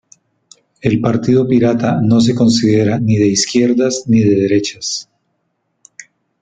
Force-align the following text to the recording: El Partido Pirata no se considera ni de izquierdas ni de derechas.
El 0.81 0.99
Partido 0.99 1.47
Pirata 1.47 2.01
no 2.01 2.19
se 2.21 2.33
considera 2.33 2.97
ni 2.99 3.17
de 3.17 3.27
izquierdas 3.27 4.05
ni 4.07 4.21
de 4.23 4.33
derechas. 4.33 5.07